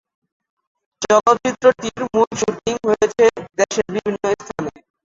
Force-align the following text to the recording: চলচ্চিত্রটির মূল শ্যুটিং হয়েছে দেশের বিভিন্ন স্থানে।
চলচ্চিত্রটির 1.01 1.99
মূল 2.07 2.29
শ্যুটিং 2.39 2.75
হয়েছে 2.87 3.25
দেশের 3.59 3.87
বিভিন্ন 3.95 4.23
স্থানে। 4.39 4.71